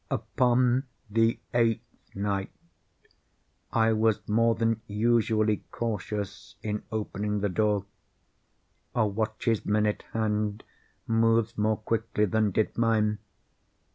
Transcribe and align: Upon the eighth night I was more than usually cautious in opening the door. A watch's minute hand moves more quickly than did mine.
Upon 0.09 0.85
the 1.11 1.39
eighth 1.53 2.15
night 2.15 2.49
I 3.71 3.93
was 3.93 4.27
more 4.27 4.55
than 4.55 4.81
usually 4.87 5.57
cautious 5.69 6.55
in 6.63 6.81
opening 6.91 7.41
the 7.41 7.49
door. 7.49 7.85
A 8.95 9.05
watch's 9.05 9.63
minute 9.63 10.03
hand 10.11 10.63
moves 11.05 11.55
more 11.55 11.77
quickly 11.77 12.25
than 12.25 12.49
did 12.49 12.75
mine. 12.79 13.19